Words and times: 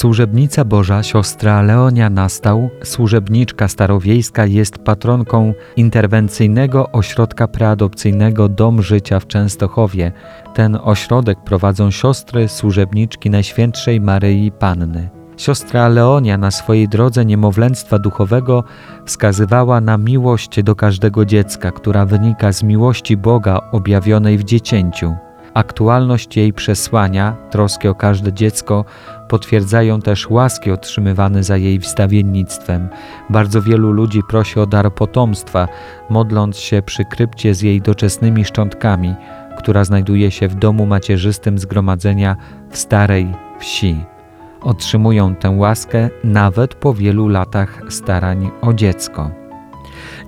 Służebnica 0.00 0.64
Boża, 0.64 1.02
siostra 1.02 1.62
Leonia 1.62 2.10
Nastał, 2.10 2.70
służebniczka 2.82 3.68
starowiejska, 3.68 4.46
jest 4.46 4.78
patronką 4.78 5.54
interwencyjnego 5.76 6.92
ośrodka 6.92 7.48
preadopcyjnego 7.48 8.48
Dom 8.48 8.82
Życia 8.82 9.20
w 9.20 9.26
Częstochowie. 9.26 10.12
Ten 10.54 10.78
ośrodek 10.82 11.38
prowadzą 11.44 11.90
siostry 11.90 12.48
służebniczki 12.48 13.30
Najświętszej 13.30 14.00
Maryi 14.00 14.52
Panny. 14.52 15.08
Siostra 15.36 15.88
Leonia 15.88 16.38
na 16.38 16.50
swojej 16.50 16.88
drodze 16.88 17.24
niemowlęctwa 17.24 17.98
duchowego 17.98 18.64
wskazywała 19.06 19.80
na 19.80 19.98
miłość 19.98 20.62
do 20.62 20.74
każdego 20.76 21.24
dziecka, 21.24 21.70
która 21.70 22.06
wynika 22.06 22.52
z 22.52 22.62
miłości 22.62 23.16
Boga 23.16 23.60
objawionej 23.72 24.38
w 24.38 24.44
dziecięciu. 24.44 25.16
Aktualność 25.54 26.36
jej 26.36 26.52
przesłania, 26.52 27.36
troski 27.50 27.88
o 27.88 27.94
każde 27.94 28.32
dziecko, 28.32 28.84
potwierdzają 29.30 30.00
też 30.00 30.30
łaski 30.30 30.70
otrzymywane 30.70 31.42
za 31.42 31.56
jej 31.56 31.80
wstawiennictwem. 31.80 32.88
Bardzo 33.30 33.62
wielu 33.62 33.92
ludzi 33.92 34.20
prosi 34.28 34.60
o 34.60 34.66
dar 34.66 34.94
potomstwa, 34.94 35.68
modląc 36.10 36.56
się 36.56 36.82
przy 36.82 37.04
krypcie 37.04 37.54
z 37.54 37.62
jej 37.62 37.80
doczesnymi 37.80 38.44
szczątkami, 38.44 39.14
która 39.58 39.84
znajduje 39.84 40.30
się 40.30 40.48
w 40.48 40.54
domu 40.54 40.86
macierzystym 40.86 41.58
zgromadzenia 41.58 42.36
w 42.70 42.78
Starej 42.78 43.32
Wsi. 43.58 44.04
Otrzymują 44.60 45.34
tę 45.34 45.50
łaskę 45.50 46.10
nawet 46.24 46.74
po 46.74 46.94
wielu 46.94 47.28
latach 47.28 47.82
starań 47.88 48.50
o 48.60 48.72
dziecko. 48.72 49.30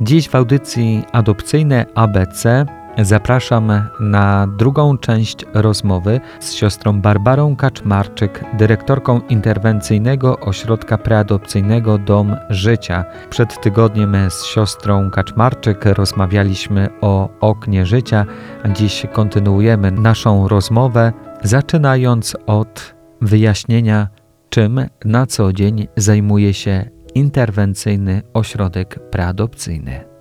Dziś 0.00 0.28
w 0.28 0.34
audycji 0.34 1.04
adopcyjne 1.12 1.86
ABC 1.94 2.66
Zapraszam 2.98 3.72
na 4.00 4.46
drugą 4.46 4.98
część 4.98 5.44
rozmowy 5.54 6.20
z 6.40 6.52
siostrą 6.52 7.00
Barbarą 7.00 7.56
Kaczmarczyk, 7.56 8.44
dyrektorką 8.58 9.20
interwencyjnego 9.28 10.40
ośrodka 10.40 10.98
preadopcyjnego 10.98 11.98
Dom 11.98 12.36
Życia. 12.50 13.04
Przed 13.30 13.60
tygodniem 13.60 14.16
z 14.30 14.44
siostrą 14.44 15.10
Kaczmarczyk 15.10 15.84
rozmawialiśmy 15.84 16.88
o 17.00 17.28
oknie 17.40 17.86
życia. 17.86 18.26
Dziś 18.74 19.06
kontynuujemy 19.12 19.90
naszą 19.90 20.48
rozmowę, 20.48 21.12
zaczynając 21.42 22.36
od 22.46 22.94
wyjaśnienia, 23.20 24.08
czym 24.50 24.86
na 25.04 25.26
co 25.26 25.52
dzień 25.52 25.88
zajmuje 25.96 26.54
się 26.54 26.90
interwencyjny 27.14 28.22
ośrodek 28.34 29.10
preadopcyjny. 29.10 30.11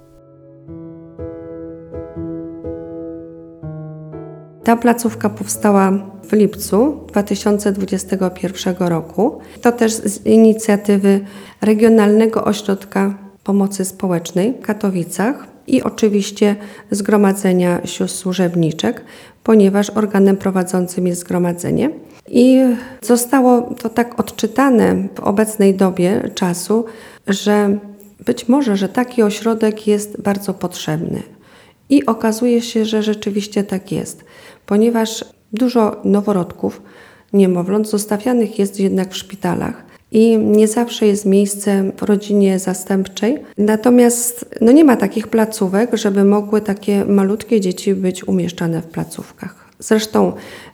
Ta 4.64 4.76
placówka 4.76 5.30
powstała 5.30 5.92
w 6.24 6.34
lipcu 6.34 6.98
2021 7.08 8.76
roku. 8.80 9.40
To 9.62 9.72
też 9.72 9.94
z 9.94 10.26
inicjatywy 10.26 11.20
Regionalnego 11.62 12.44
Ośrodka 12.44 13.14
Pomocy 13.44 13.86
Społecznej 13.86 14.54
w 14.54 14.62
Katowicach 14.62 15.48
i 15.68 15.84
oczywiście 15.84 16.56
Zgromadzenia 16.92 17.82
Sióstr 17.86 18.18
Służebniczek, 18.18 19.02
ponieważ 19.44 19.90
organem 19.90 20.38
prowadzącym 20.38 21.08
jest 21.08 21.22
zgromadzenie. 21.22 21.90
I 22.28 22.60
zostało 23.02 23.62
to 23.62 23.90
tak 23.90 24.20
odczytane 24.20 25.08
w 25.16 25.20
obecnej 25.20 25.76
dobie 25.76 26.30
czasu, 26.36 26.86
że 27.28 27.78
być 28.26 28.48
może, 28.48 28.78
że 28.78 28.90
taki 28.90 29.24
ośrodek 29.24 29.88
jest 29.88 30.22
bardzo 30.22 30.54
potrzebny. 30.54 31.24
I 31.90 32.06
okazuje 32.06 32.62
się, 32.62 32.86
że 32.86 33.04
rzeczywiście 33.04 33.64
tak 33.64 33.92
jest 33.92 34.24
ponieważ 34.66 35.26
dużo 35.54 35.96
noworodków, 36.04 36.82
niemowląt 37.34 37.90
zostawianych 37.90 38.60
jest 38.60 38.80
jednak 38.80 39.12
w 39.12 39.18
szpitalach 39.18 39.92
i 40.12 40.38
nie 40.38 40.68
zawsze 40.68 41.08
jest 41.08 41.26
miejsce 41.26 41.92
w 41.98 42.04
rodzinie 42.04 42.60
zastępczej. 42.60 43.40
Natomiast 43.58 44.56
no 44.62 44.72
nie 44.72 44.84
ma 44.84 44.96
takich 44.98 45.28
placówek, 45.28 45.96
żeby 45.96 46.24
mogły 46.24 46.62
takie 46.62 47.06
malutkie 47.06 47.62
dzieci 47.62 47.96
być 47.96 48.28
umieszczane 48.28 48.82
w 48.82 48.86
placówkach. 48.86 49.72
Zresztą 49.80 50.34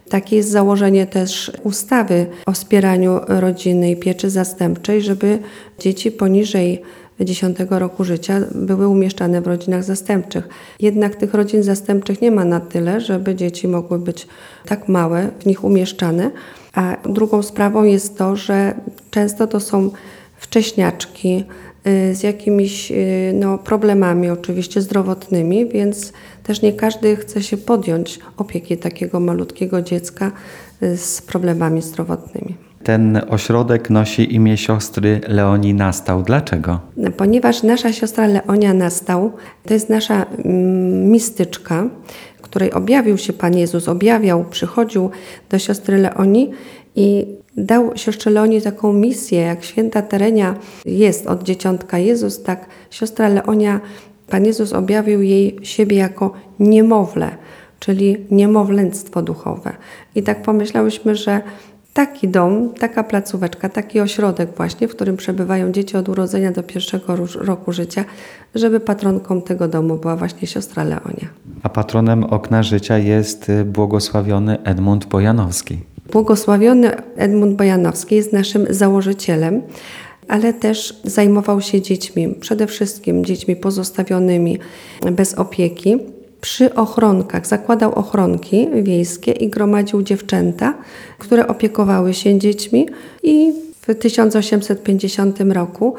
takie 0.10 0.36
jest 0.36 0.50
założenie 0.50 1.08
też 1.08 1.52
ustawy 1.64 2.26
o 2.46 2.52
wspieraniu 2.52 3.20
rodziny 3.28 3.92
i 3.92 3.96
pieczy 3.96 4.30
zastępczej, 4.30 5.02
żeby 5.02 5.40
dzieci 5.80 6.12
poniżej 6.12 6.82
10 7.26 7.58
roku 7.70 8.04
życia 8.04 8.42
były 8.56 8.88
umieszczane 8.88 9.42
w 9.42 9.48
rodzinach 9.48 9.84
zastępczych. 9.84 10.48
Jednak 10.80 11.16
tych 11.16 11.34
rodzin 11.34 11.64
zastępczych 11.64 12.22
nie 12.22 12.32
ma 12.32 12.46
na 12.46 12.60
tyle, 12.60 13.02
żeby 13.02 13.36
dzieci 13.36 13.68
mogły 13.68 14.00
być 14.00 14.28
tak 14.66 14.88
małe 14.88 15.30
w 15.40 15.46
nich 15.46 15.64
umieszczane. 15.64 16.32
A 16.74 16.98
drugą 17.06 17.44
sprawą 17.44 17.84
jest 17.84 18.18
to, 18.18 18.36
że 18.36 18.74
często 19.12 19.48
to 19.48 19.60
są 19.60 19.92
wcześniaczki 20.38 21.44
y, 21.88 22.16
z 22.16 22.24
jakimiś 22.24 22.92
y, 22.92 23.32
no, 23.34 23.58
problemami 23.58 24.30
oczywiście 24.30 24.82
zdrowotnymi, 24.82 25.70
więc 25.70 26.14
też 26.44 26.62
nie 26.62 26.74
każdy 26.74 27.16
chce 27.16 27.44
się 27.44 27.58
podjąć 27.58 28.20
opieki 28.38 28.78
takiego 28.78 29.20
malutkiego 29.20 29.82
dziecka 29.82 30.32
y, 30.84 30.98
z 30.98 31.22
problemami 31.22 31.82
zdrowotnymi. 31.82 32.67
Ten 32.88 33.22
ośrodek 33.30 33.90
nosi 33.90 34.36
imię 34.36 34.58
siostry 34.58 35.22
Leonii 35.28 35.74
Nastał. 35.74 36.24
Dlaczego? 36.24 36.80
Ponieważ 37.18 37.64
nasza 37.64 37.94
siostra 37.94 38.28
Leonia 38.28 38.74
Nastał 38.74 39.32
to 39.66 39.74
jest 39.74 39.90
nasza 39.90 40.26
mm, 40.46 41.12
mistyczka, 41.12 41.90
której 42.42 42.74
objawił 42.74 43.18
się 43.18 43.34
Pan 43.34 43.58
Jezus, 43.58 43.88
objawiał, 43.88 44.46
przychodził 44.46 45.10
do 45.50 45.60
siostry 45.60 45.98
Leonii 45.98 46.52
i 46.96 47.26
dał 47.58 47.92
siostrze 47.96 48.30
Leonii 48.30 48.62
taką 48.62 48.94
misję, 48.94 49.42
jak 49.42 49.64
święta 49.64 50.02
Terenia 50.02 50.56
jest 50.86 51.28
od 51.28 51.44
dzieciątka 51.44 52.00
Jezus, 52.00 52.44
tak 52.44 52.66
siostra 52.90 53.28
Leonia, 53.28 53.80
Pan 54.30 54.46
Jezus 54.46 54.74
objawił 54.74 55.22
jej 55.22 55.60
siebie 55.62 55.98
jako 55.98 56.34
niemowlę, 56.60 57.30
czyli 57.80 58.18
niemowlęctwo 58.32 59.22
duchowe. 59.22 59.74
I 60.16 60.24
tak 60.24 60.42
pomyślałyśmy, 60.42 61.16
że 61.16 61.42
taki 61.98 62.28
dom, 62.28 62.74
taka 62.74 63.04
placóweczka, 63.04 63.70
taki 63.70 64.00
ośrodek 64.00 64.50
właśnie, 64.58 64.88
w 64.88 64.92
którym 64.92 65.18
przebywają 65.18 65.72
dzieci 65.72 65.98
od 65.98 66.10
urodzenia 66.10 66.52
do 66.52 66.64
pierwszego 66.64 67.16
roku 67.36 67.72
życia, 67.72 68.06
żeby 68.56 68.80
patronką 68.80 69.42
tego 69.42 69.68
domu 69.68 69.98
była 69.98 70.16
właśnie 70.16 70.48
siostra 70.48 70.84
Leonia. 70.84 71.28
A 71.64 71.70
patronem 71.70 72.24
okna 72.24 72.64
życia 72.64 72.98
jest 72.98 73.50
y, 73.50 73.66
błogosławiony 73.66 74.64
Edmund 74.64 75.06
Bojanowski. 75.06 75.80
Błogosławiony 76.12 76.92
Edmund 77.16 77.56
Bojanowski 77.56 78.16
jest 78.16 78.34
naszym 78.34 78.66
założycielem, 78.70 79.62
ale 80.28 80.54
też 80.54 81.02
zajmował 81.04 81.62
się 81.62 81.82
dziećmi, 81.82 82.36
przede 82.40 82.68
wszystkim 82.68 83.26
dziećmi 83.26 83.56
pozostawionymi 83.56 84.60
bez 85.12 85.34
opieki 85.34 86.17
przy 86.42 86.76
ochronkach, 86.76 87.48
zakładał 87.48 87.96
ochronki 87.96 88.68
wiejskie 88.84 89.32
i 89.32 89.50
gromadził 89.50 90.02
dziewczęta, 90.02 90.74
które 91.18 91.48
opiekowały 91.48 92.14
się 92.14 92.40
dziećmi 92.40 92.90
i 93.24 93.54
w 93.88 93.96
1850 93.96 95.40
roku 95.42 95.96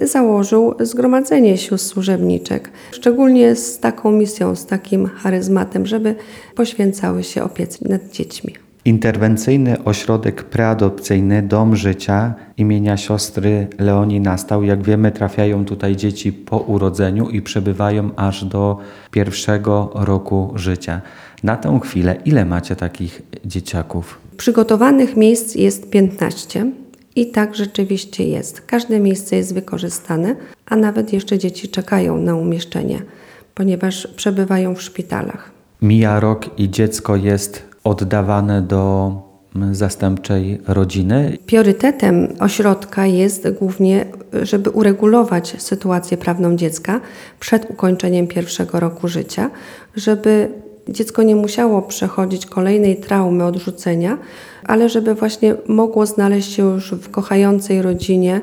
założył 0.00 0.74
Zgromadzenie 0.80 1.58
Sióstr 1.58 1.88
Służebniczek, 1.88 2.70
szczególnie 2.92 3.56
z 3.56 3.78
taką 3.78 4.12
misją, 4.12 4.56
z 4.56 4.66
takim 4.66 5.06
charyzmatem, 5.06 5.86
żeby 5.86 6.14
poświęcały 6.54 7.24
się 7.24 7.42
opiece 7.42 7.88
nad 7.88 8.10
dziećmi. 8.10 8.54
Interwencyjny 8.84 9.84
ośrodek 9.84 10.44
preadopcyjny 10.44 11.42
Dom 11.42 11.76
Życia 11.76 12.34
imienia 12.56 12.96
siostry 12.96 13.66
Leonii 13.78 14.20
nastał. 14.20 14.62
Jak 14.62 14.82
wiemy, 14.82 15.12
trafiają 15.12 15.64
tutaj 15.64 15.96
dzieci 15.96 16.32
po 16.32 16.58
urodzeniu 16.58 17.28
i 17.28 17.42
przebywają 17.42 18.10
aż 18.16 18.44
do 18.44 18.78
pierwszego 19.10 19.90
roku 19.94 20.52
życia. 20.54 21.00
Na 21.42 21.56
tę 21.56 21.80
chwilę 21.82 22.16
ile 22.24 22.44
macie 22.44 22.76
takich 22.76 23.22
dzieciaków? 23.44 24.18
Przygotowanych 24.36 25.16
miejsc 25.16 25.54
jest 25.54 25.90
15. 25.90 26.72
I 27.16 27.30
tak 27.30 27.56
rzeczywiście 27.56 28.24
jest. 28.24 28.60
Każde 28.60 29.00
miejsce 29.00 29.36
jest 29.36 29.54
wykorzystane, 29.54 30.36
a 30.66 30.76
nawet 30.76 31.12
jeszcze 31.12 31.38
dzieci 31.38 31.68
czekają 31.68 32.16
na 32.16 32.34
umieszczenie, 32.34 33.02
ponieważ 33.54 34.06
przebywają 34.16 34.74
w 34.74 34.82
szpitalach. 34.82 35.50
Mija 35.82 36.20
rok 36.20 36.58
i 36.58 36.70
dziecko 36.70 37.16
jest 37.16 37.71
oddawane 37.84 38.62
do 38.62 39.12
mm, 39.56 39.74
zastępczej 39.74 40.60
rodziny. 40.66 41.38
Priorytetem 41.46 42.28
ośrodka 42.40 43.06
jest 43.06 43.48
głównie, 43.58 44.06
żeby 44.42 44.70
uregulować 44.70 45.54
sytuację 45.58 46.16
prawną 46.16 46.56
dziecka 46.56 47.00
przed 47.40 47.70
ukończeniem 47.70 48.26
pierwszego 48.26 48.80
roku 48.80 49.08
życia, 49.08 49.50
żeby 49.96 50.48
dziecko 50.88 51.22
nie 51.22 51.36
musiało 51.36 51.82
przechodzić 51.82 52.46
kolejnej 52.46 52.96
traumy 52.96 53.44
odrzucenia, 53.44 54.18
ale 54.64 54.88
żeby 54.88 55.14
właśnie 55.14 55.54
mogło 55.66 56.06
znaleźć 56.06 56.52
się 56.52 56.62
już 56.62 56.92
w 56.92 57.10
kochającej 57.10 57.82
rodzinie 57.82 58.40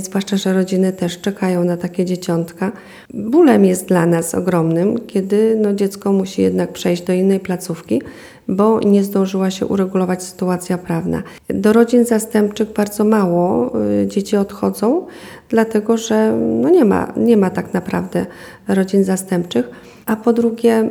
zwłaszcza, 0.00 0.36
że 0.36 0.52
rodziny 0.52 0.92
też 0.92 1.20
czekają 1.20 1.64
na 1.64 1.76
takie 1.76 2.04
dzieciątka. 2.04 2.72
Bólem 3.14 3.64
jest 3.64 3.88
dla 3.88 4.06
nas 4.06 4.34
ogromnym, 4.34 4.98
kiedy 5.06 5.58
no, 5.60 5.74
dziecko 5.74 6.12
musi 6.12 6.42
jednak 6.42 6.72
przejść 6.72 7.02
do 7.02 7.12
innej 7.12 7.40
placówki, 7.40 8.02
bo 8.48 8.80
nie 8.80 9.04
zdążyła 9.04 9.50
się 9.50 9.66
uregulować 9.66 10.22
sytuacja 10.22 10.78
prawna. 10.78 11.22
Do 11.48 11.72
rodzin 11.72 12.04
zastępczych 12.04 12.72
bardzo 12.72 13.04
mało 13.04 13.72
y, 14.02 14.06
dzieci 14.06 14.36
odchodzą, 14.36 15.06
dlatego 15.48 15.96
że 15.96 16.38
no, 16.62 16.70
nie, 16.70 16.84
ma, 16.84 17.12
nie 17.16 17.36
ma 17.36 17.50
tak 17.50 17.74
naprawdę 17.74 18.26
rodzin 18.68 19.04
zastępczych, 19.04 19.70
a 20.06 20.16
po 20.16 20.32
drugie 20.32 20.90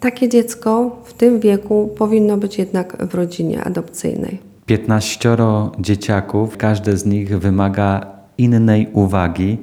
takie 0.00 0.28
dziecko 0.28 0.96
w 1.04 1.12
tym 1.12 1.40
wieku 1.40 1.90
powinno 1.98 2.36
być 2.36 2.58
jednak 2.58 3.06
w 3.06 3.14
rodzinie 3.14 3.64
adopcyjnej. 3.64 4.38
15 4.66 5.36
dzieciaków, 5.78 6.56
każde 6.56 6.96
z 6.96 7.06
nich 7.06 7.38
wymaga 7.38 8.14
innej 8.38 8.88
uwagi. 8.92 9.58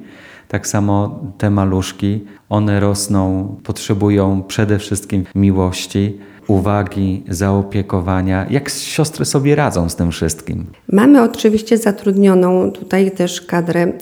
Tak 0.48 0.66
samo 0.66 1.20
te 1.38 1.50
maluszki, 1.50 2.20
one 2.48 2.80
rosną, 2.80 3.56
potrzebują 3.64 4.42
przede 4.42 4.78
wszystkim 4.78 5.24
miłości, 5.34 6.18
uwagi, 6.46 7.22
zaopiekowania. 7.28 8.46
Jak 8.50 8.68
siostry 8.68 9.24
sobie 9.24 9.54
radzą 9.54 9.88
z 9.88 9.96
tym 9.96 10.10
wszystkim? 10.10 10.66
Mamy 10.92 11.22
oczywiście 11.22 11.78
zatrudnioną 11.78 12.70
tutaj 12.70 13.10
też 13.10 13.40
kadrę 13.40 13.92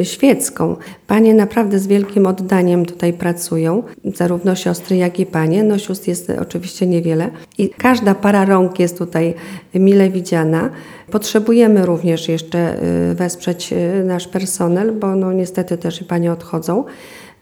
y, 0.00 0.04
świecką. 0.04 0.76
Panie 1.06 1.34
naprawdę 1.34 1.78
z 1.78 1.86
wielkim 1.86 2.26
oddaniem 2.26 2.86
tutaj 2.86 3.12
pracują, 3.12 3.82
zarówno 4.14 4.54
siostry, 4.54 4.96
jak 4.96 5.20
i 5.20 5.26
panie. 5.26 5.64
No 5.64 5.78
sióstr 5.78 6.08
jest 6.08 6.32
oczywiście 6.40 6.86
niewiele 6.86 7.30
i 7.58 7.68
każda 7.68 8.14
para 8.14 8.44
rąk 8.44 8.78
jest 8.78 8.98
tutaj 8.98 9.34
mile 9.74 10.10
widziana. 10.10 10.70
Potrzebujemy 11.10 11.86
również 11.86 12.28
jeszcze 12.28 12.82
y, 13.10 13.14
wesprzeć 13.14 13.74
nasz 14.04 14.28
personel, 14.28 14.92
bo 14.92 15.16
no 15.16 15.32
niestety 15.32 15.78
też 15.78 16.00
i 16.00 16.04
panie 16.04 16.32
odchodzą 16.32 16.84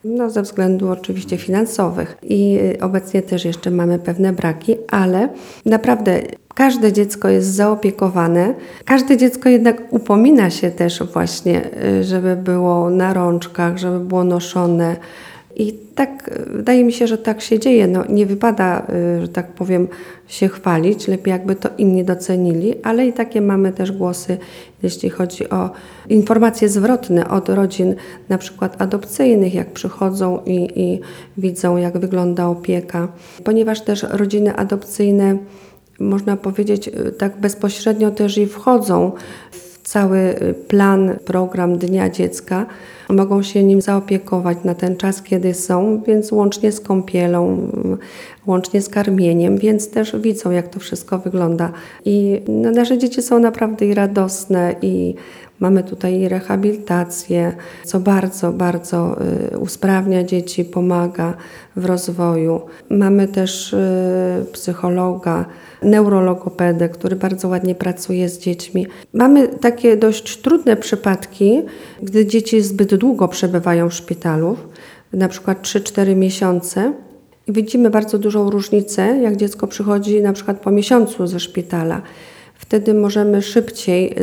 no, 0.05 0.31
ze 0.31 0.43
względu 0.43 0.91
oczywiście 0.91 1.37
finansowych. 1.37 2.17
I 2.23 2.59
y, 2.77 2.81
obecnie 2.81 3.23
też 3.23 3.45
jeszcze 3.45 3.71
mamy 3.71 3.99
pewne 3.99 4.33
braki, 4.33 4.77
ale 4.91 5.29
naprawdę 5.67 6.21
każde 6.55 6.93
dziecko 6.93 7.29
jest 7.29 7.49
zaopiekowane. 7.49 8.55
Każde 8.85 9.17
dziecko 9.17 9.49
jednak 9.49 9.83
upomina 9.91 10.51
się 10.51 10.71
też 10.71 11.03
właśnie, 11.13 11.71
y, 12.01 12.05
żeby 12.05 12.37
było 12.37 12.91
na 12.91 13.15
rączkach, 13.15 13.79
żeby 13.79 14.01
było 14.01 14.25
noszone. 14.25 14.97
I 15.59 15.73
tak 15.95 16.31
wydaje 16.47 16.85
mi 16.85 16.93
się, 16.93 17.07
że 17.07 17.19
tak 17.19 17.41
się 17.41 17.59
dzieje. 17.59 17.87
No, 17.87 18.05
nie 18.09 18.27
wypada, 18.27 18.87
y, 19.17 19.21
że 19.21 19.29
tak 19.29 19.53
powiem, 19.53 19.89
się 20.27 20.49
chwalić, 20.49 21.09
lepiej 21.09 21.33
jakby 21.33 21.55
to 21.55 21.69
inni 21.79 22.05
docenili, 22.05 22.75
ale 22.83 23.07
i 23.07 23.13
takie 23.13 23.41
mamy 23.41 23.73
też 23.73 23.93
głosy, 23.93 24.39
jeśli 24.83 25.11
chodzi 25.11 25.51
o 25.51 25.71
informacje 26.09 26.69
zwrotne 26.69 27.29
od 27.29 27.49
rodzin, 27.49 27.95
na 28.29 28.39
przykład 28.39 28.83
adopcyjnych, 28.83 29.55
jak 29.55 29.73
przychodzą 29.73 30.41
i, 30.47 30.81
i 30.81 31.01
widzą, 31.37 31.77
jak 31.77 31.99
wygląda 31.99 32.47
opieka. 32.47 33.09
Ponieważ 33.45 33.81
też 33.81 34.03
rodziny 34.03 34.57
adopcyjne, 34.57 35.39
można 36.01 36.37
powiedzieć, 36.37 36.89
y, 36.89 37.13
tak 37.13 37.41
bezpośrednio 37.41 38.11
też 38.11 38.39
i 38.39 38.47
wchodzą 38.47 39.13
w 39.51 39.68
cały 39.89 40.19
y, 40.19 40.55
plan, 40.55 41.17
program 41.25 41.79
Dnia 41.79 42.11
Dziecka, 42.11 42.67
mogą 43.09 43.43
się 43.43 43.63
nim 43.63 43.81
zaopiekować 43.81 44.59
na 44.65 44.75
ten 44.75 44.97
czas, 44.97 45.23
kiedy 45.23 45.55
są, 45.55 46.03
więc 46.07 46.33
łącznie 46.33 46.73
z 46.73 46.81
kąpielą, 46.81 47.71
łącznie 48.47 48.83
z 48.83 48.89
karmieniem, 48.89 49.59
więc 49.59 49.91
też 49.91 50.17
widzą, 50.17 50.51
jak 50.51 50.69
to 50.69 50.81
wszystko 50.81 51.19
wygląda. 51.19 51.73
I 52.05 52.43
no, 52.49 52.71
nasze 52.71 52.99
dzieci 52.99 53.23
są 53.23 53.39
naprawdę 53.39 53.87
i 53.87 53.95
radosne 53.95 54.75
i 54.83 55.15
Mamy 55.61 55.83
tutaj 55.83 56.29
rehabilitację, 56.29 57.53
co 57.85 58.01
bardzo, 58.01 58.53
bardzo 58.53 59.17
y, 59.55 59.59
usprawnia 59.59 60.25
dzieci, 60.25 60.65
pomaga 60.65 61.35
w 61.77 61.85
rozwoju. 61.85 62.61
Mamy 62.91 63.29
też 63.29 63.73
y, 63.73 64.47
psychologa, 64.53 65.45
neurologopedę, 65.83 66.89
który 66.89 67.17
bardzo 67.17 67.49
ładnie 67.49 67.75
pracuje 67.75 68.29
z 68.29 68.39
dziećmi. 68.39 68.87
Mamy 69.13 69.49
takie 69.49 69.97
dość 69.97 70.37
trudne 70.37 70.77
przypadki, 70.77 71.63
gdy 72.03 72.27
dzieci 72.27 72.63
zbyt 72.63 72.95
długo 72.95 73.29
przebywają 73.29 73.89
w 73.89 73.95
szpitalu, 73.95 74.57
na 75.13 75.29
przykład 75.29 75.63
3-4 75.63 76.17
miesiące. 76.17 76.93
widzimy 77.49 77.91
bardzo 77.91 78.19
dużą 78.19 78.51
różnicę, 78.51 79.19
jak 79.23 79.37
dziecko 79.37 79.67
przychodzi 79.67 80.23
na 80.23 80.33
przykład 80.33 80.61
po 80.61 80.71
miesiącu 80.71 81.27
ze 81.27 81.41
szpitala. 81.41 82.03
Wtedy 82.69 82.95
możemy 82.95 83.43
szybciej 83.43 84.15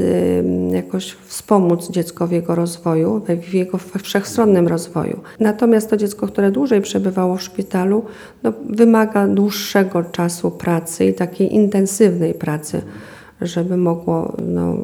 jakoś 0.71 1.15
wspomóc 1.25 1.89
dziecko 1.89 2.27
w 2.27 2.31
jego 2.31 2.55
rozwoju, 2.55 3.21
w 3.41 3.53
jego 3.53 3.77
wszechstronnym 4.03 4.67
rozwoju. 4.67 5.19
Natomiast 5.39 5.89
to 5.89 5.97
dziecko, 5.97 6.27
które 6.27 6.51
dłużej 6.51 6.81
przebywało 6.81 7.37
w 7.37 7.41
szpitalu, 7.41 8.05
no, 8.43 8.53
wymaga 8.69 9.27
dłuższego 9.27 10.03
czasu 10.03 10.51
pracy 10.51 11.05
i 11.05 11.13
takiej 11.13 11.55
intensywnej 11.55 12.33
pracy 12.33 12.81
żeby 13.41 13.77
mogło 13.77 14.33
no, 14.47 14.77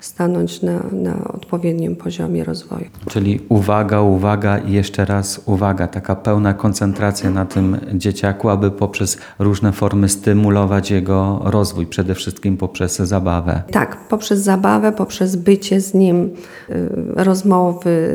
stanąć 0.00 0.62
na, 0.62 0.80
na 0.92 1.28
odpowiednim 1.28 1.96
poziomie 1.96 2.44
rozwoju. 2.44 2.84
Czyli 3.08 3.40
uwaga, 3.48 4.00
uwaga 4.00 4.58
i 4.58 4.72
jeszcze 4.72 5.04
raz 5.04 5.40
uwaga, 5.46 5.88
taka 5.88 6.16
pełna 6.16 6.54
koncentracja 6.54 7.30
na 7.30 7.46
tym 7.46 7.76
dzieciaku, 7.94 8.48
aby 8.48 8.70
poprzez 8.70 9.18
różne 9.38 9.72
formy 9.72 10.08
stymulować 10.08 10.90
jego 10.90 11.40
rozwój, 11.44 11.86
przede 11.86 12.14
wszystkim 12.14 12.56
poprzez 12.56 12.96
zabawę. 12.96 13.62
Tak, 13.70 14.08
poprzez 14.08 14.40
zabawę, 14.40 14.92
poprzez 14.92 15.36
bycie 15.36 15.80
z 15.80 15.94
nim, 15.94 16.30
y, 16.70 16.88
rozmowy. 17.14 18.10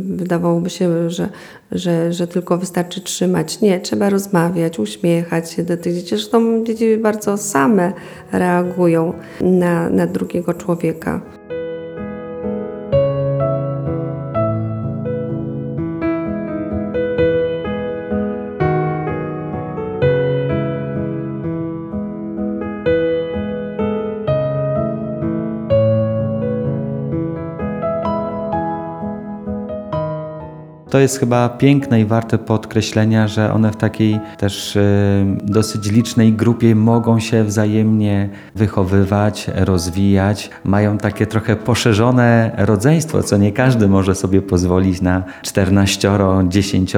Wydawałoby 0.00 0.70
się, 0.70 1.10
że 1.10 1.28
że, 1.72 2.12
że 2.12 2.26
tylko 2.26 2.58
wystarczy 2.58 3.00
trzymać. 3.00 3.60
Nie, 3.60 3.80
trzeba 3.80 4.10
rozmawiać, 4.10 4.78
uśmiechać 4.78 5.52
się 5.52 5.62
do 5.62 5.76
tych 5.76 5.94
dzieci. 5.94 6.08
Zresztą 6.08 6.64
dzieci 6.64 6.96
bardzo 6.96 7.36
same 7.36 7.92
reagują 8.32 9.12
na, 9.40 9.90
na 9.90 10.06
drugiego 10.06 10.54
człowieka. 10.54 11.20
To 30.92 30.98
jest 30.98 31.18
chyba 31.18 31.48
piękne 31.48 32.00
i 32.00 32.04
warte 32.04 32.38
podkreślenia, 32.38 33.28
że 33.28 33.52
one 33.52 33.72
w 33.72 33.76
takiej 33.76 34.20
też 34.38 34.76
e, 34.76 34.80
dosyć 35.44 35.90
licznej 35.90 36.32
grupie 36.32 36.74
mogą 36.74 37.20
się 37.20 37.44
wzajemnie 37.44 38.28
wychowywać, 38.54 39.50
rozwijać. 39.54 40.50
Mają 40.64 40.98
takie 40.98 41.26
trochę 41.26 41.56
poszerzone 41.56 42.50
rodzeństwo, 42.58 43.22
co 43.22 43.36
nie 43.36 43.52
każdy 43.52 43.88
może 43.88 44.14
sobie 44.14 44.42
pozwolić 44.42 45.00
na 45.00 45.22
14, 45.42 46.10
10 46.48 46.92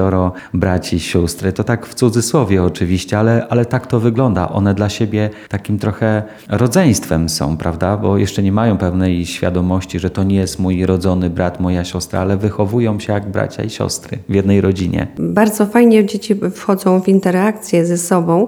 braci, 0.53 0.99
sióstry. 0.99 1.53
To 1.53 1.63
tak 1.63 1.85
w 1.85 1.93
cudzysłowie 1.93 2.63
oczywiście, 2.63 3.19
ale, 3.19 3.47
ale 3.49 3.65
tak 3.65 3.87
to 3.87 3.99
wygląda. 3.99 4.49
One 4.49 4.73
dla 4.73 4.89
siebie 4.89 5.29
takim 5.49 5.79
trochę 5.79 6.23
rodzeństwem 6.49 7.29
są, 7.29 7.57
prawda? 7.57 7.97
Bo 7.97 8.17
jeszcze 8.17 8.43
nie 8.43 8.51
mają 8.51 8.77
pewnej 8.77 9.25
świadomości, 9.25 9.99
że 9.99 10.09
to 10.09 10.23
nie 10.23 10.35
jest 10.35 10.59
mój 10.59 10.85
rodzony 10.85 11.29
brat, 11.29 11.59
moja 11.59 11.83
siostra, 11.83 12.21
ale 12.21 12.37
wychowują 12.37 12.99
się 12.99 13.13
jak 13.13 13.31
bracia 13.31 13.63
i 13.63 13.69
siostry 13.69 13.84
siostry 13.85 14.17
w 14.29 14.35
jednej 14.35 14.61
rodzinie. 14.61 15.07
Bardzo 15.19 15.65
fajnie 15.65 16.05
dzieci 16.05 16.35
wchodzą 16.53 17.01
w 17.01 17.07
interakcję 17.07 17.85
ze 17.85 17.97
sobą. 17.97 18.47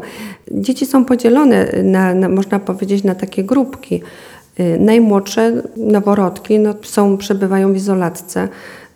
Dzieci 0.51 0.85
są 0.85 1.05
podzielone, 1.05 1.71
na, 1.83 2.13
na 2.13 2.29
można 2.29 2.59
powiedzieć, 2.59 3.03
na 3.03 3.15
takie 3.15 3.43
grupki. 3.43 4.01
Y, 4.59 4.77
najmłodsze 4.79 5.63
noworodki 5.77 6.59
no, 6.59 6.73
są, 6.81 7.17
przebywają 7.17 7.73
w 7.73 7.75
izolatce 7.75 8.47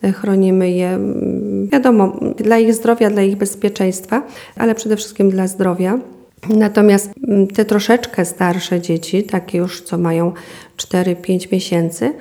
y, 0.03 0.13
chronimy 0.13 0.71
je, 0.71 0.89
mm, 0.89 1.67
wiadomo, 1.67 2.19
dla 2.37 2.57
ich 2.57 2.73
zdrowia, 2.73 3.09
dla 3.09 3.21
ich 3.21 3.37
bezpieczeństwa, 3.37 4.23
ale 4.55 4.75
przede 4.75 4.95
wszystkim 4.95 5.29
dla 5.29 5.47
zdrowia. 5.47 5.99
Natomiast 6.49 7.09
mm, 7.27 7.47
te 7.47 7.65
troszeczkę 7.65 8.25
starsze 8.25 8.81
dzieci, 8.81 9.23
takie 9.23 9.57
już 9.57 9.81
co 9.81 9.97
mają 9.97 10.33
4-5 10.77 11.51
miesięcy, 11.51 12.13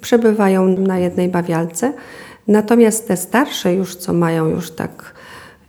przebywają 0.00 0.68
na 0.68 0.98
jednej 0.98 1.28
bawialce. 1.28 1.92
Natomiast 2.48 3.08
te 3.08 3.16
starsze 3.16 3.74
już, 3.74 3.96
co 3.96 4.12
mają 4.12 4.48
już 4.48 4.70
tak 4.70 5.14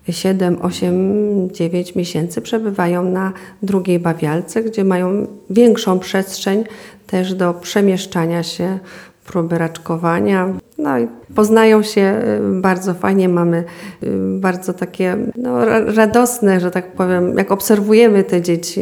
7, 0.10 0.58
8, 0.62 1.52
9 1.52 1.96
miesięcy, 1.96 2.42
przebywają 2.42 3.04
na 3.04 3.34
drugiej 3.62 4.00
bawialce, 4.00 4.64
gdzie 4.64 4.84
mają 4.84 5.28
większą 5.50 6.00
przestrzeń 6.00 6.64
też 7.08 7.34
do 7.34 7.54
przemieszczania 7.54 8.44
się, 8.44 8.80
próby 9.26 9.58
raczkowania. 9.58 10.54
No 10.78 11.00
i 11.00 11.08
poznają 11.36 11.84
się 11.84 12.22
y, 12.58 12.62
bardzo 12.62 12.94
fajnie, 12.94 13.30
mamy 13.30 13.64
y, 14.04 14.08
bardzo 14.40 14.74
takie 14.74 15.18
no, 15.36 15.66
radosne, 15.96 16.60
że 16.60 16.72
tak 16.72 16.92
powiem, 16.92 17.38
jak 17.38 17.52
obserwujemy 17.52 18.24
te 18.24 18.42
dzieci, 18.42 18.82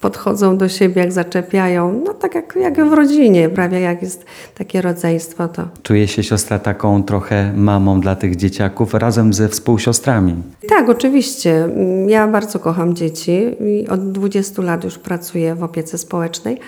podchodzą 0.00 0.58
do 0.58 0.68
siebie, 0.68 1.02
jak 1.02 1.12
zaczepiają. 1.12 2.02
No 2.04 2.14
tak 2.14 2.34
jak, 2.34 2.56
jak 2.56 2.84
w 2.84 2.92
rodzinie, 2.92 3.48
prawie 3.48 3.80
jak 3.80 4.02
jest 4.02 4.24
takie 4.54 4.82
rodzeństwo, 4.82 5.48
to 5.48 5.68
Czuje 5.82 6.08
się 6.08 6.22
siostra 6.22 6.58
taką 6.58 7.02
trochę 7.02 7.52
mamą 7.56 8.00
dla 8.00 8.16
tych 8.16 8.36
dzieciaków 8.36 8.94
razem 8.94 9.32
ze 9.32 9.48
współsiostrami. 9.48 10.34
Tak, 10.68 10.88
oczywiście. 10.88 11.68
Ja 12.06 12.28
bardzo 12.28 12.58
kocham 12.58 12.94
dzieci 12.94 13.56
i 13.60 13.88
od 13.88 14.12
20 14.12 14.62
lat 14.62 14.84
już 14.84 14.98
pracuję 14.98 15.54
w 15.54 15.62
opiece 15.62 15.98
społecznej, 15.98 16.58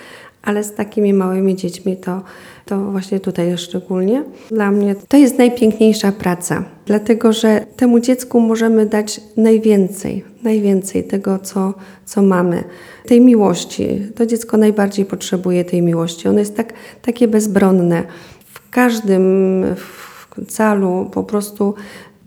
ale 0.49 0.63
z 0.63 0.73
takimi 0.73 1.13
małymi 1.13 1.55
dziećmi 1.55 1.97
to, 1.97 2.21
to 2.65 2.91
właśnie 2.91 3.19
tutaj 3.19 3.57
szczególnie. 3.57 4.23
Dla 4.51 4.71
mnie 4.71 4.95
to 5.07 5.17
jest 5.17 5.37
najpiękniejsza 5.37 6.11
praca, 6.11 6.63
dlatego 6.85 7.33
że 7.33 7.65
temu 7.75 7.99
dziecku 7.99 8.39
możemy 8.39 8.85
dać 8.85 9.21
najwięcej, 9.37 10.23
najwięcej 10.43 11.03
tego, 11.03 11.39
co, 11.39 11.73
co 12.05 12.21
mamy. 12.21 12.63
Tej 13.05 13.21
miłości. 13.21 14.01
To 14.15 14.25
dziecko 14.25 14.57
najbardziej 14.57 15.05
potrzebuje 15.05 15.65
tej 15.65 15.81
miłości. 15.81 16.27
Ono 16.27 16.39
jest 16.39 16.55
tak, 16.55 16.73
takie 17.01 17.27
bezbronne. 17.27 18.03
W 18.45 18.69
każdym 18.69 19.65
w 19.75 20.45
calu 20.47 21.09
po 21.13 21.23
prostu 21.23 21.73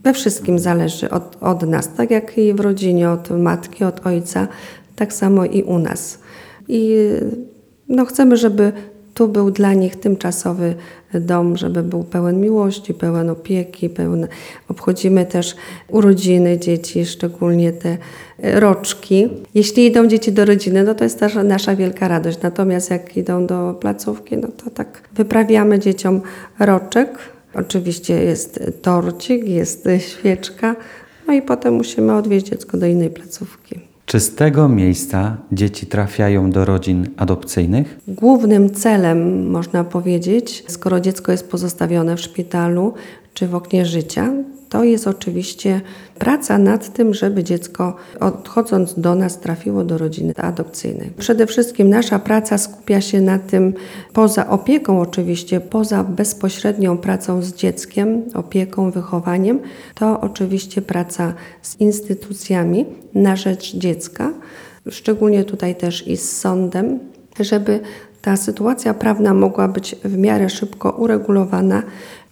we 0.04 0.12
wszystkim 0.12 0.58
zależy 0.58 1.10
od, 1.10 1.36
od 1.40 1.62
nas, 1.62 1.94
tak 1.96 2.10
jak 2.10 2.38
i 2.38 2.54
w 2.54 2.60
rodzinie, 2.60 3.10
od 3.10 3.30
matki, 3.30 3.84
od 3.84 4.06
ojca, 4.06 4.48
tak 4.96 5.12
samo 5.12 5.44
i 5.44 5.62
u 5.62 5.78
nas. 5.78 6.18
I 6.68 6.96
no, 7.88 8.04
chcemy, 8.04 8.36
żeby 8.36 8.72
tu 9.14 9.28
był 9.28 9.50
dla 9.50 9.74
nich 9.74 9.96
tymczasowy 9.96 10.74
dom, 11.14 11.56
żeby 11.56 11.82
był 11.82 12.04
pełen 12.04 12.40
miłości, 12.40 12.94
pełen 12.94 13.30
opieki, 13.30 13.88
pełen. 13.90 14.28
Obchodzimy 14.68 15.26
też 15.26 15.56
urodziny 15.88 16.58
dzieci, 16.58 17.06
szczególnie 17.06 17.72
te 17.72 17.98
roczki. 18.38 19.28
Jeśli 19.54 19.86
idą 19.86 20.06
dzieci 20.06 20.32
do 20.32 20.44
rodziny, 20.44 20.84
no 20.84 20.94
to 20.94 21.04
jest 21.04 21.20
też 21.20 21.34
nasza 21.44 21.76
wielka 21.76 22.08
radość. 22.08 22.38
Natomiast 22.42 22.90
jak 22.90 23.16
idą 23.16 23.46
do 23.46 23.76
placówki, 23.80 24.36
no 24.36 24.48
to 24.64 24.70
tak 24.70 25.08
wyprawiamy 25.14 25.78
dzieciom 25.78 26.20
roczek. 26.58 27.18
Oczywiście 27.54 28.24
jest 28.24 28.60
torcik, 28.82 29.48
jest 29.48 29.88
świeczka, 29.98 30.76
no 31.26 31.32
i 31.32 31.42
potem 31.42 31.74
musimy 31.74 32.14
odwieźć 32.14 32.46
dziecko 32.46 32.78
do 32.78 32.86
innej 32.86 33.10
placówki. 33.10 33.91
Czy 34.12 34.20
z 34.20 34.34
tego 34.34 34.68
miejsca 34.68 35.36
dzieci 35.52 35.86
trafiają 35.86 36.50
do 36.50 36.64
rodzin 36.64 37.06
adopcyjnych? 37.16 37.98
Głównym 38.08 38.70
celem, 38.70 39.50
można 39.50 39.84
powiedzieć, 39.84 40.64
skoro 40.68 41.00
dziecko 41.00 41.32
jest 41.32 41.50
pozostawione 41.50 42.16
w 42.16 42.20
szpitalu 42.20 42.94
czy 43.34 43.48
w 43.48 43.54
oknie 43.54 43.86
życia, 43.86 44.32
to 44.72 44.84
jest 44.84 45.06
oczywiście 45.06 45.80
praca 46.18 46.58
nad 46.58 46.92
tym, 46.92 47.14
żeby 47.14 47.44
dziecko 47.44 47.96
odchodząc 48.20 49.00
do 49.00 49.14
nas 49.14 49.40
trafiło 49.40 49.84
do 49.84 49.98
rodziny 49.98 50.34
adopcyjnej. 50.36 51.10
Przede 51.18 51.46
wszystkim 51.46 51.88
nasza 51.88 52.18
praca 52.18 52.58
skupia 52.58 53.00
się 53.00 53.20
na 53.20 53.38
tym, 53.38 53.74
poza 54.12 54.48
opieką 54.48 55.00
oczywiście, 55.00 55.60
poza 55.60 56.04
bezpośrednią 56.04 56.98
pracą 56.98 57.42
z 57.42 57.54
dzieckiem, 57.54 58.22
opieką, 58.34 58.90
wychowaniem, 58.90 59.60
to 59.94 60.20
oczywiście 60.20 60.82
praca 60.82 61.34
z 61.62 61.80
instytucjami 61.80 62.86
na 63.14 63.36
rzecz 63.36 63.76
dziecka, 63.76 64.32
szczególnie 64.90 65.44
tutaj 65.44 65.76
też 65.76 66.08
i 66.08 66.16
z 66.16 66.38
sądem, 66.40 66.98
żeby 67.40 67.80
ta 68.22 68.36
sytuacja 68.36 68.94
prawna 68.94 69.34
mogła 69.34 69.68
być 69.68 69.96
w 70.04 70.16
miarę 70.16 70.50
szybko 70.50 70.90
uregulowana 70.90 71.82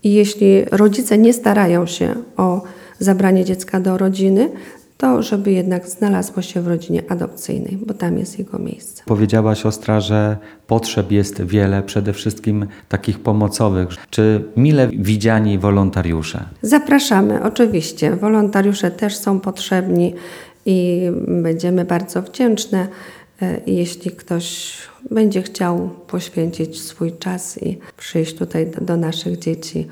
i 0.03 0.13
jeśli 0.13 0.65
rodzice 0.65 1.19
nie 1.19 1.33
starają 1.33 1.87
się 1.87 2.15
o 2.37 2.63
zabranie 2.99 3.45
dziecka 3.45 3.81
do 3.81 3.99
rodziny, 3.99 4.51
to 5.01 5.23
żeby 5.23 5.53
jednak 5.53 5.89
znalazło 5.89 6.43
się 6.43 6.63
w 6.63 6.69
rodzinie 6.69 7.03
adopcyjnej, 7.09 7.79
bo 7.87 7.95
tam 7.95 8.19
jest 8.19 8.39
jego 8.39 8.59
miejsce. 8.59 9.03
Powiedziała 9.07 9.55
siostra, 9.55 10.01
że 10.01 10.37
potrzeb 10.67 11.13
jest 11.13 11.43
wiele, 11.43 11.83
przede 11.83 12.13
wszystkim 12.13 12.67
takich 12.89 13.19
pomocowych. 13.19 13.89
Czy 14.11 14.45
mile 14.57 14.89
widziani 14.89 15.59
wolontariusze? 15.59 16.45
Zapraszamy, 16.63 17.43
oczywiście. 17.43 18.17
Wolontariusze 18.17 18.91
też 18.91 19.17
są 19.17 19.41
potrzebni 19.41 20.15
i 20.67 21.11
będziemy 21.29 21.85
bardzo 21.85 22.23
wdzięczne, 22.23 22.89
e, 23.43 23.61
jeśli 23.67 24.11
ktoś 24.11 24.73
będzie 25.11 25.43
chciał 25.43 25.91
poświęcić 26.07 26.81
swój 26.81 27.13
czas 27.13 27.63
i 27.63 27.79
przyjść 27.97 28.37
tutaj 28.37 28.71
do, 28.81 28.97
naszych 28.97 29.39
dzieci, 29.39 29.87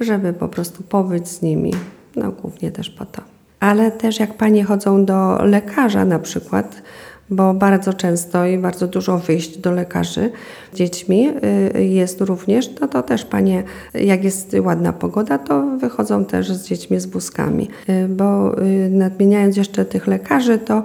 żeby 0.00 0.32
po 0.32 0.48
prostu 0.48 0.82
pobyć 0.82 1.28
z 1.28 1.42
nimi, 1.42 1.72
no 2.16 2.32
głównie 2.32 2.70
też 2.70 2.90
po 2.90 3.06
to. 3.06 3.22
Ale 3.60 3.90
też 3.90 4.20
jak 4.20 4.34
panie 4.34 4.64
chodzą 4.64 5.04
do 5.04 5.44
lekarza 5.44 6.04
na 6.04 6.18
przykład, 6.18 6.82
bo 7.30 7.54
bardzo 7.54 7.92
często 7.92 8.46
i 8.46 8.58
bardzo 8.58 8.86
dużo 8.86 9.18
wyjść 9.18 9.58
do 9.58 9.72
lekarzy 9.72 10.30
z 10.72 10.76
dziećmi 10.76 11.28
y, 11.74 11.84
jest 11.84 12.20
również, 12.20 12.70
no 12.80 12.88
to 12.88 13.02
też 13.02 13.24
panie, 13.24 13.62
jak 13.94 14.24
jest 14.24 14.56
ładna 14.60 14.92
pogoda, 14.92 15.38
to 15.38 15.76
wychodzą 15.76 16.24
też 16.24 16.52
z 16.52 16.66
dziećmi 16.66 17.00
z 17.00 17.06
wózkami. 17.06 17.68
Y, 17.88 18.08
bo 18.08 18.58
y, 18.62 18.90
nadmieniając 18.90 19.56
jeszcze 19.56 19.84
tych 19.84 20.06
lekarzy, 20.06 20.58
to 20.58 20.82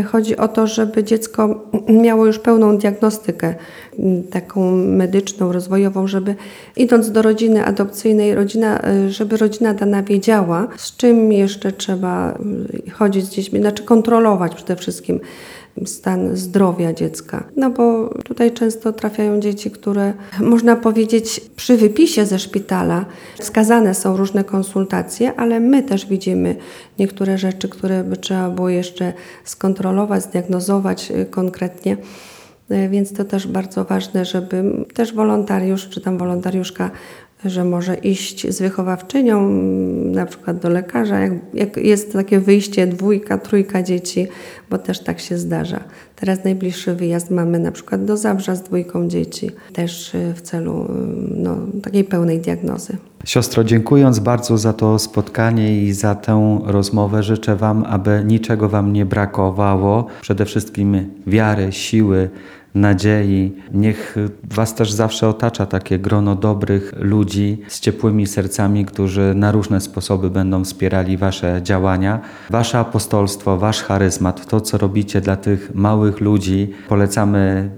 Chodzi 0.00 0.36
o 0.36 0.48
to, 0.48 0.66
żeby 0.66 1.04
dziecko 1.04 1.68
miało 1.88 2.26
już 2.26 2.38
pełną 2.38 2.78
diagnostykę, 2.78 3.54
taką 4.30 4.76
medyczną, 4.76 5.52
rozwojową, 5.52 6.06
żeby 6.06 6.34
idąc 6.76 7.10
do 7.10 7.22
rodziny 7.22 7.64
adopcyjnej, 7.64 8.34
rodzina, 8.34 8.82
żeby 9.08 9.36
rodzina 9.36 9.74
dana 9.74 10.02
wiedziała, 10.02 10.68
z 10.76 10.96
czym 10.96 11.32
jeszcze 11.32 11.72
trzeba 11.72 12.38
chodzić 12.92 13.24
z 13.24 13.30
dziećmi, 13.30 13.60
znaczy 13.60 13.82
kontrolować 13.82 14.54
przede 14.54 14.76
wszystkim 14.76 15.20
stan 15.84 16.36
zdrowia 16.36 16.92
dziecka. 16.92 17.44
No 17.56 17.70
bo 17.70 18.14
tutaj 18.24 18.52
często 18.52 18.92
trafiają 18.92 19.40
dzieci, 19.40 19.70
które 19.70 20.12
można 20.40 20.76
powiedzieć 20.76 21.40
przy 21.56 21.76
wypisie 21.76 22.26
ze 22.26 22.38
szpitala 22.38 23.04
wskazane 23.40 23.94
są 23.94 24.16
różne 24.16 24.44
konsultacje, 24.44 25.34
ale 25.36 25.60
my 25.60 25.82
też 25.82 26.06
widzimy 26.06 26.56
niektóre 26.98 27.38
rzeczy, 27.38 27.68
które 27.68 28.04
by 28.04 28.16
trzeba 28.16 28.50
było 28.50 28.68
jeszcze 28.68 29.12
skontrolować, 29.44 30.22
zdiagnozować 30.22 31.10
y, 31.10 31.26
konkretnie. 31.26 31.96
Y, 32.70 32.88
więc 32.88 33.12
to 33.12 33.24
też 33.24 33.46
bardzo 33.46 33.84
ważne, 33.84 34.24
żeby 34.24 34.64
też 34.94 35.14
wolontariusz 35.14 35.88
czy 35.88 36.00
tam 36.00 36.18
wolontariuszka 36.18 36.90
że 37.44 37.64
może 37.64 37.94
iść 37.94 38.48
z 38.48 38.60
wychowawczynią 38.60 39.48
na 40.12 40.26
przykład 40.26 40.58
do 40.58 40.68
lekarza, 40.68 41.20
jak, 41.20 41.32
jak, 41.54 41.76
jest 41.76 42.12
takie 42.12 42.40
wyjście 42.40 42.86
dwójka, 42.86 43.38
trójka 43.38 43.82
dzieci, 43.82 44.26
bo 44.70 44.78
też 44.78 45.00
tak 45.00 45.20
się 45.20 45.38
zdarza. 45.38 45.80
Teraz 46.16 46.44
najbliższy 46.44 46.94
wyjazd 46.94 47.30
mamy 47.30 47.58
na 47.58 47.72
przykład 47.72 48.04
do 48.04 48.16
Zabrza 48.16 48.54
z 48.54 48.62
dwójką 48.62 49.08
dzieci, 49.08 49.50
też 49.72 50.14
y, 50.14 50.34
w 50.36 50.40
celu 50.42 50.84
y, 50.84 50.86
no, 51.36 51.56
takiej 51.82 52.04
pełnej 52.04 52.40
diagnozy. 52.40 52.96
Siostro, 53.24 53.64
dziękując 53.64 54.18
bardzo 54.18 54.58
za 54.58 54.72
to 54.72 54.98
spotkanie 54.98 55.82
i 55.82 55.92
za 55.92 56.14
tę 56.14 56.60
rozmowę, 56.64 57.22
życzę 57.22 57.56
Wam, 57.56 57.84
aby 57.84 58.22
niczego 58.26 58.68
Wam 58.68 58.92
nie 58.92 59.06
brakowało. 59.06 60.06
Przede 60.20 60.44
wszystkim 60.44 61.10
wiary, 61.26 61.72
siły, 61.72 62.30
nadziei. 62.74 63.52
Niech 63.74 64.16
Was 64.44 64.74
też 64.74 64.92
zawsze 64.92 65.28
otacza 65.28 65.66
takie 65.66 65.98
grono 65.98 66.34
dobrych 66.34 66.92
ludzi 66.96 67.62
z 67.68 67.80
ciepłymi 67.80 68.26
sercami, 68.26 68.84
którzy 68.84 69.32
na 69.34 69.52
różne 69.52 69.80
sposoby 69.80 70.30
będą 70.30 70.64
wspierali 70.64 71.16
Wasze 71.16 71.60
działania. 71.62 72.20
Wasze 72.50 72.78
apostolstwo, 72.78 73.58
Wasz 73.58 73.82
charyzmat, 73.82 74.46
to 74.46 74.60
co 74.60 74.78
robicie 74.78 75.20
dla 75.20 75.36
tych 75.36 75.74
małych 75.74 76.20
ludzi, 76.20 76.70
polecamy 76.88 77.70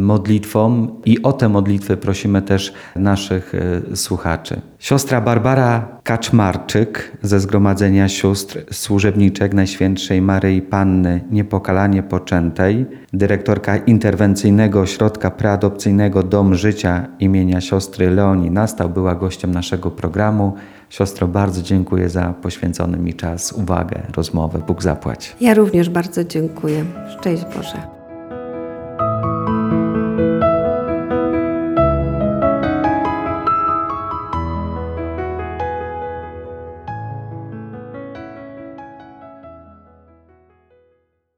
modlitwom 0.00 1.00
i 1.04 1.22
o 1.22 1.32
te 1.32 1.48
modlitwy 1.48 1.96
prosimy 1.96 2.42
też 2.42 2.72
naszych 2.96 3.54
e, 3.54 3.96
słuchaczy. 3.96 4.60
Siostra 4.78 5.20
Barbara 5.20 5.95
Kaczmarczyk 6.06 7.12
ze 7.22 7.40
Zgromadzenia 7.40 8.08
Sióstr 8.08 8.74
Służebniczek 8.74 9.54
Najświętszej 9.54 10.22
Maryi 10.22 10.62
Panny 10.62 11.24
Niepokalanie 11.30 12.02
Poczętej, 12.02 12.86
dyrektorka 13.12 13.76
interwencyjnego 13.76 14.80
ośrodka 14.80 15.30
preadopcyjnego 15.30 16.22
Dom 16.22 16.54
Życia 16.54 17.06
imienia 17.20 17.60
siostry 17.60 18.10
Leonii 18.10 18.50
Nastał, 18.50 18.88
była 18.88 19.14
gościem 19.14 19.50
naszego 19.50 19.90
programu. 19.90 20.54
Siostro, 20.90 21.28
bardzo 21.28 21.62
dziękuję 21.62 22.08
za 22.08 22.34
poświęcony 22.42 22.98
mi 22.98 23.14
czas, 23.14 23.52
uwagę, 23.52 24.02
rozmowę. 24.16 24.58
Bóg 24.66 24.82
zapłać. 24.82 25.36
Ja 25.40 25.54
również 25.54 25.90
bardzo 25.90 26.24
dziękuję. 26.24 26.84
Szczęść 27.18 27.44
Boże. 27.56 27.96